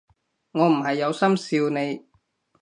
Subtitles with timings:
[0.53, 2.07] 我唔係有心笑你